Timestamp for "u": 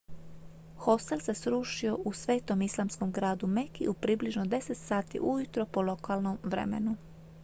2.05-2.13, 3.89-3.93